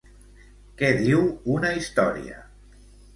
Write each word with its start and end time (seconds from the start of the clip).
Què 0.79 0.87
diu 1.01 1.21
una 1.57 1.73
història? 1.81 2.39